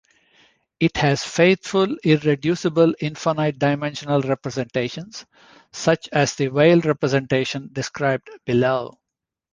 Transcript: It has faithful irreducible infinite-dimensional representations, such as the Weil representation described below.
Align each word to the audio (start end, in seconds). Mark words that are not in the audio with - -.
It 0.79 0.97
has 0.97 1.23
faithful 1.23 1.95
irreducible 2.03 2.95
infinite-dimensional 3.01 4.21
representations, 4.21 5.27
such 5.73 6.09
as 6.11 6.33
the 6.33 6.47
Weil 6.47 6.79
representation 6.79 7.69
described 7.71 8.27
below. 8.43 8.97